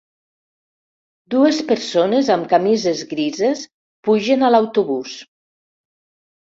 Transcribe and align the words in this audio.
Dues 1.33 1.59
persones 1.73 2.33
amb 2.37 2.49
camises 2.55 3.05
grises 3.13 3.65
pugen 4.09 4.43
a 4.43 4.53
l'autobús. 4.57 5.19